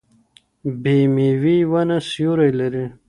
بې 0.81 0.95
ميوې 1.13 1.57
ونه 1.71 1.97
سيوری 2.09 2.51
لري. 2.59 2.85